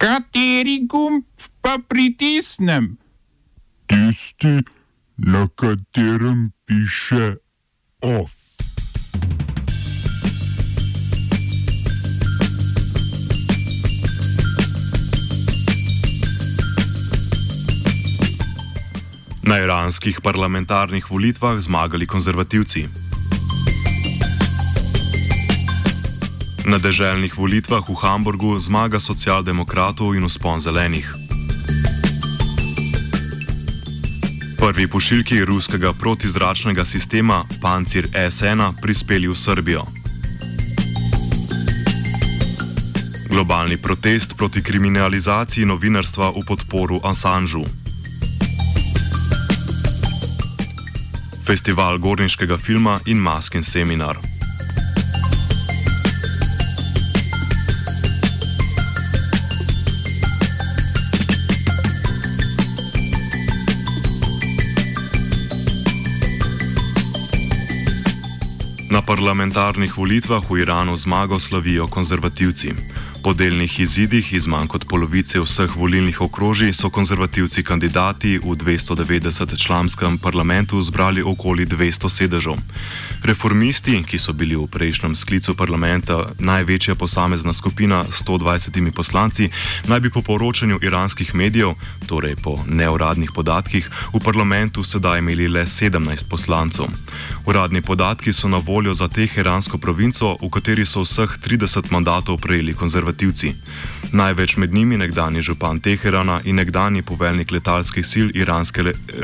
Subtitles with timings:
[0.00, 1.28] Kateri gumb
[1.60, 2.96] pa pritisnem?
[3.84, 4.64] Tisti,
[5.16, 7.36] na katerem piše
[8.00, 8.32] OF.
[19.44, 23.09] Na iranskih parlamentarnih volitvah zmagali konzervativci.
[26.70, 31.02] Na deželnih volitvah v Hamburgu zmaga socialdemokratov in uspon zelenih.
[34.54, 39.82] Prvi pošiljki ruskega protizračnega sistema Pancir S1 prispeli v Srbijo.
[43.34, 47.66] Globalni protest proti kriminalizaciji novinarstva v podporu Assangeu.
[51.42, 54.29] Festival gorniškega filma in masken seminar.
[69.10, 72.70] Parlamentarnih volitvah v Iranu zmago slavijo konzervativci.
[73.22, 80.16] Po delnih izidih iz manj kot polovice vseh volilnih okrožij so konzervativci kandidati v 290-članskem
[80.18, 82.56] parlamentu zbrali okoli 200 sedežev.
[83.22, 89.50] Reformisti, ki so bili v prejšnjem sklicu parlamenta največja posamezna skupina s 120 poslanci,
[89.84, 91.76] naj bi po poročanju iranskih medijev,
[92.08, 96.88] torej po neuradnih podatkih, v parlamentu sedaj imeli le 17 poslancev.
[97.44, 102.72] Uradni podatki so na voljo za teheransko provinco, v kateri so vseh 30 mandatov prejeli
[102.72, 103.54] konzervativci konzervativci.
[104.12, 108.82] Največ med njimi nekdani župan Teherana in nekdani poveljnik letalskih sil iranske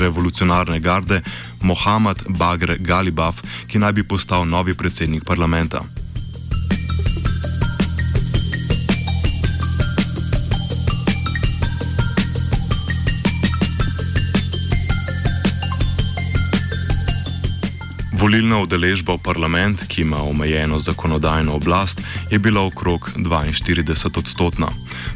[0.00, 1.22] revolucionarne garde
[1.62, 5.82] Mohamed Bagr Galibaf, ki naj bi postal novi predsednik parlamenta.
[18.28, 23.88] Volilna udeležba v parlament, ki ima omejeno zakonodajno oblast, je bila okrog 42
[24.20, 24.68] odstotna.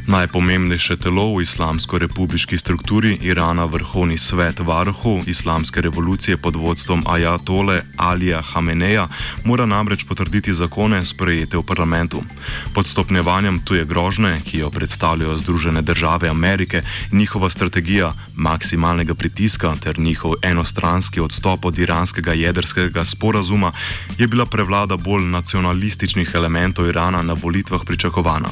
[0.09, 8.41] Najpomembnejše telo v islamsko-republiški strukturi Irana, vrhovni svet varuhov islamske revolucije pod vodstvom Ajatole Alija
[8.41, 9.05] Hameneja,
[9.45, 12.25] mora namreč potrditi zakone sprejete v parlamentu.
[12.73, 16.81] Pod stopnjevanjem tuje grožne, ki jo predstavljajo Združene države Amerike,
[17.11, 23.71] njihova strategija maksimalnega pritiska ter njihov enostranski odstop od iranskega jedrskega Pariškega sporazuma
[24.17, 28.49] je bila prevlada bolj nacionalističnih elementov Irana na volitvah pričakovana.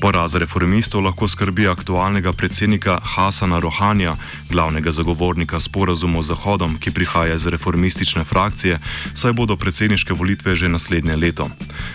[0.00, 4.16] Poraz reformistov lahko skrbi aktualnega predsednika Hasana Rohanja,
[4.50, 8.78] glavnega zagovornika sporazuma z Zahodom, ki prihaja iz reformistične frakcije,
[9.14, 11.48] saj bodo predsedniške volitve že naslednje leto.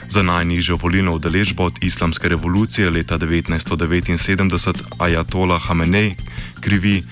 [0.09, 6.15] Za najnižjo volilno udeležbo od islamske revolucije leta 1979 Ajatola Hamenej
[6.61, 7.03] krivi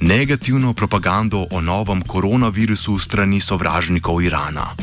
[0.00, 4.74] negativno propagando o novem koronavirusu strani sovražnikov Irana.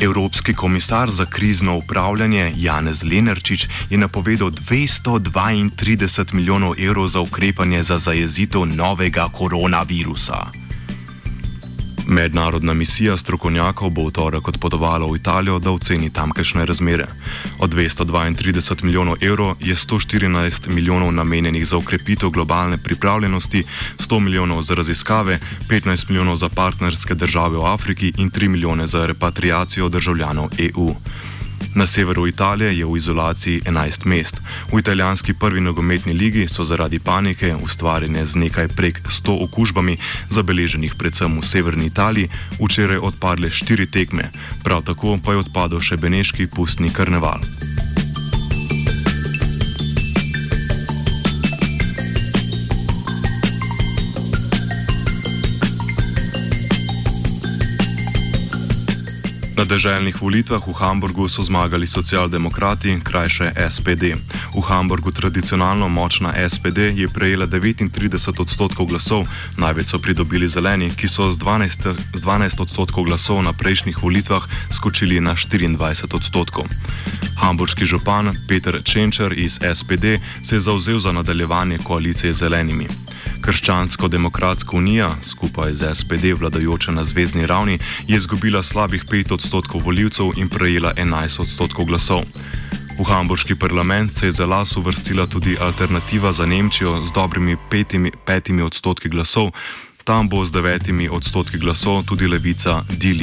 [0.00, 7.98] Evropski komisar za krizno upravljanje Janez Lenarčič je napovedal 232 milijonov evrov za ukrepanje za
[7.98, 10.59] zajezitev novega koronavirusa.
[12.10, 17.06] Mednarodna misija strokovnjakov bo v torek odpotovala v Italijo, da oceni tamkajšnje razmere.
[17.62, 23.64] Od 232 milijonov evrov je 114 milijonov namenjenih za ukrepitev globalne pripravljenosti,
[23.98, 25.38] 100 milijonov za raziskave,
[25.68, 30.94] 15 milijonov za partnerske države v Afriki in 3 milijone za repatriacijo državljanov EU.
[31.74, 34.36] Na severu Italije je v izolaciji 11 mest.
[34.72, 39.96] V italijanski prvi nogometni ligi so zaradi panike, ustvarjene z nekaj prek 100 okužbami,
[40.30, 42.28] zabeleženih predvsem v severni Italiji,
[42.60, 44.30] včeraj odpadle 4 tekme,
[44.64, 47.40] prav tako pa je odpadel še beneški pustni karneval.
[59.70, 64.18] Deželnih volitvah v Hamburgu so zmagali socialdemokrati, krajše SPD.
[64.50, 67.94] V Hamburgu tradicionalno močna SPD je prejela 39
[68.42, 73.54] odstotkov glasov, največ so pridobili zeleni, ki so z 12, z 12 odstotkov glasov na
[73.54, 74.42] prejšnjih volitvah
[74.74, 75.78] skočili na 24
[76.18, 76.66] odstotkov.
[77.38, 82.90] Hamburški župan Peter Čenčer iz SPD se je zauzel za nadaljevanje koalicije z zelenimi.
[83.40, 87.78] Krščansko-demokratska unija, skupaj z SPD vladajoča na zvezdni ravni,
[88.08, 92.22] je izgubila slabih 5 odstotkov voljivcev in prejela 11 odstotkov glasov.
[92.98, 98.12] V hamburški parlament se je za las uvrstila tudi alternativa za Nemčijo z dobrimi petimi,
[98.24, 99.50] petimi odstotki glasov,
[100.04, 103.14] tam bo z devetimi odstotki glasov tudi levica Die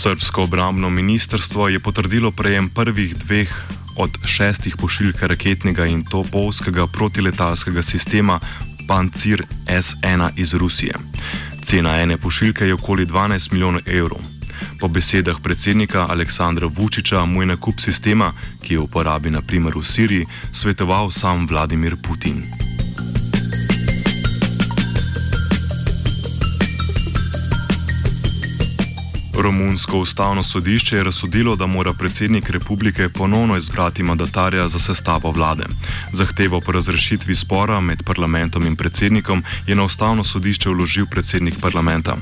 [0.00, 3.50] Srbsko obrambno ministrstvo je potrdilo prejem prvih dveh
[3.96, 8.40] od šestih pošiljk raketnega in topolskega protiletalskega sistema
[8.88, 10.94] Pancir S1 iz Rusije.
[11.62, 14.24] Cena ene pošiljke je okoli 12 milijonov evrov.
[14.80, 18.32] Po besedah predsednika Aleksandra Vučiča mu je nakup sistema,
[18.62, 22.69] ki jo uporabi naprimer v Siriji, svetoval sam Vladimir Putin.
[29.50, 35.64] Romunsko ustavno sodišče je razsodilo, da mora predsednik republike ponovno izbrati mandatarja za sestavo vlade.
[36.12, 42.16] Zahtevo po razrešitvi spora med parlamentom in predsednikom je na ustavno sodišče vložil predsednik parlamenta.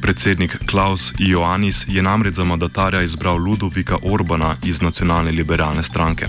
[0.00, 6.26] Predsednik Klaus Ioannis je namreč za mandatarja izbral Ludovika Orbana iz nacionalne liberalne stranke.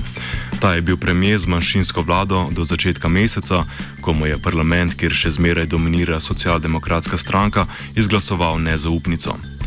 [0.59, 3.65] Ta je bil premijer z manjšinsko vlado do začetka meseca,
[4.01, 9.58] ko mu je parlament, kjer še zmeraj dominira socialdemokratska stranka, izglasoval nezaupnico.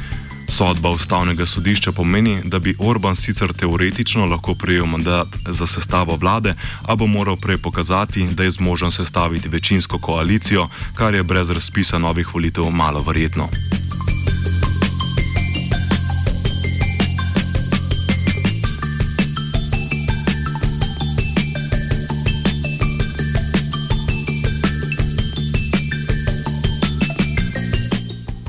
[0.53, 6.55] Sodba ustavnega sodišča pomeni, da bi Orban sicer teoretično lahko prejel mandat za sestavo vlade,
[6.83, 11.99] a bo moral prej pokazati, da je zmožen sestaviti večinsko koalicijo, kar je brez razpisa
[11.99, 13.49] novih volitev malo verjetno.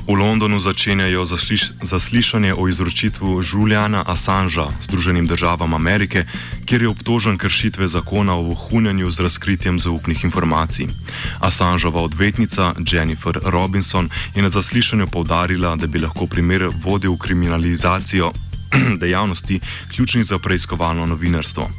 [0.04, 6.26] V Londonu začenjajo zasliš zaslišanje o izročitvu Juliana Assangea Združenim državam Amerike,
[6.64, 10.86] kjer je obtožen kršitve zakona o vohunjanju z razkritjem zaupnih informacij.
[11.40, 18.32] Assangeova odvetnica Jennifer Robinson je na zaslišanju povdarila, da bi lahko primer vodil v kriminalizacijo
[19.02, 19.60] dejavnosti
[19.94, 21.70] ključnih za preiskovalno novinarstvo.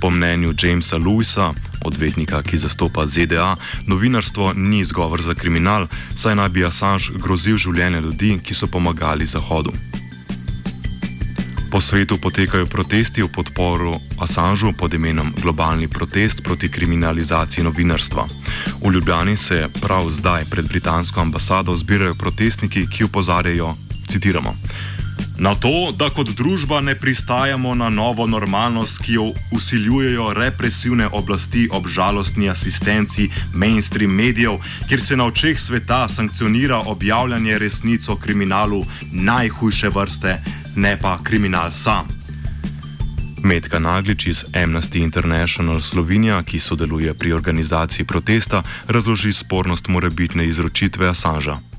[0.00, 1.54] Po mnenju Jamesa Lewisa,
[1.84, 3.56] odvetnika, ki zastopa ZDA,
[3.86, 5.86] novinarstvo ni izgovor za kriminal,
[6.16, 9.72] saj naj bi Assange grozil življenje ljudi, ki so pomagali Zahodu.
[11.70, 18.26] Po svetu potekajo protesti v podporu Assangeu pod imenom Globalni protest proti kriminalizaciji novinarstva.
[18.82, 23.76] V Ljubljani se prav zdaj pred britansko ambasado zbirajo protestniki, ki upozarjajo,
[24.06, 24.56] citiramo,
[25.40, 29.22] Na to, da kot družba ne pristajamo na novo normalnost, ki jo
[29.56, 34.58] usiljujejo represivne oblasti ob žalostni asistenci mainstream medijev,
[34.88, 40.36] kjer se na očeh sveta sankcionira objavljanje resnic o kriminalu najhujše vrste,
[40.76, 42.08] ne pa kriminal sam.
[43.42, 51.08] Medka Naglič iz Amnesty International Slovenija, ki sodeluje pri organizaciji protesta, razloži spornost morebitne izročitve
[51.08, 51.69] Assangea.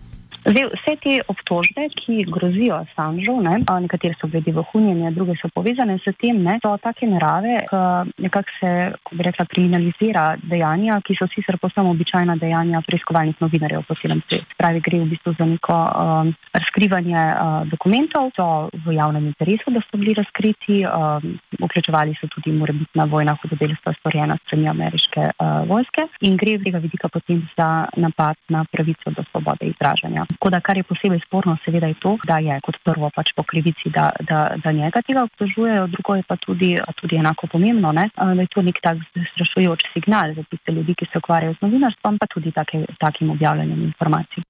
[0.42, 6.00] Zdaj, vse te obtožbe, ki grozijo Assanžu, ne, nekatere so glede vohunjenja, druge so povezane
[6.02, 7.60] s tem, ne, so take narave,
[8.18, 8.72] nekako se,
[9.06, 14.24] ko bi rekla, kriminalizira dejanja, ki so sicer posebno običajna dejanja preiskovalnih novinarjev po celem
[14.26, 14.58] svetu.
[14.58, 18.48] Pravi, gre v bistvu za neko um, razkrivanje uh, dokumentov, so
[18.86, 24.40] v javnem interesu, da so bili razkriti, um, vključevali so tudi morebitna vojna hudodelstva storjena
[24.48, 29.24] strani ameriške uh, vojske in gre z tega vidika potem za napad na pravico do
[29.30, 30.31] svobode izražanja.
[30.32, 33.44] Tako da, kar je posebej sporno, seveda je to, da je kot prvo pač po
[33.44, 38.10] krivici, da, da, da njega tega obtožujejo, drugo je pa tudi, tudi enako pomembno, ne?
[38.16, 38.98] da je to nek tak
[39.34, 43.84] strašujoč signal za tiste ljudi, ki se ukvarjajo z novinarstvom, pa tudi take, takim objavljanjem
[43.92, 44.44] informacij.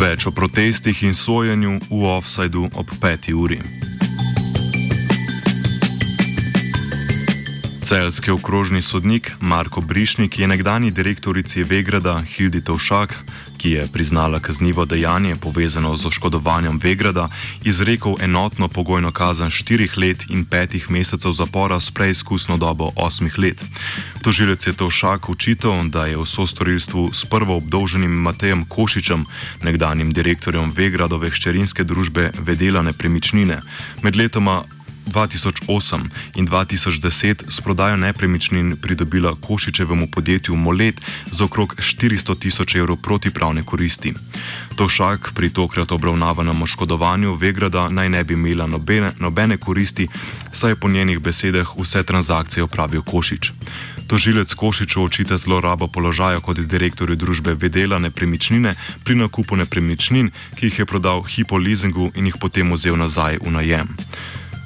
[0.00, 3.34] Več o protestih in sojenju v offsajdu ob 5.
[3.36, 3.60] uri.
[7.90, 13.14] Celski okrožni sodnik Marko Brišnik je nekdani direktorici Vegrada Hildi Tovšak,
[13.58, 17.28] ki je priznala kaznivo dejanje povezano z oškodovanjem Vegrada,
[17.64, 23.64] izrekel enotno pogojno kazen 4 let in 5 mesecev zapora s preizkusno dobo 8 let.
[24.22, 29.26] Tožilec je Tovšak učitel, da je v sostorilstvu s prvo obdolženim Matejem Košičem,
[29.62, 33.60] nekdanim direktorjem Vegradove hčerinske družbe, vedela nepremičnine.
[34.02, 34.62] Med letoma
[35.06, 42.96] 2008 in 2010 s prodajo nepremičnin pridobila Košičevemu podjetju Molet za okrog 400 tisoč evrov
[42.96, 44.14] protipravne koristi.
[44.76, 50.08] Tošak pri tokrat obravnavanem oškodovanju Vegrada naj ne bi imela nobene, nobene koristi,
[50.52, 53.52] saj je po njenih besedah vse transakcije opravil Košič.
[54.10, 60.78] Tožilec Košiču očita zlorabo položaja kot direktorju družbe Vedela nepremičnine pri nakupu nepremičnin, ki jih
[60.78, 63.88] je prodal Hipo Leasingu in jih potem vzel nazaj v najem.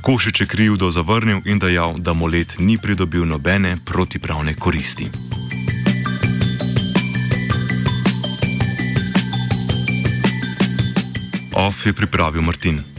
[0.05, 5.09] Košič je krivdo zavrnil in dejal, da Molet ni pridobil nobene protipravne koristi.
[11.57, 12.94] OF je pripravil Martin.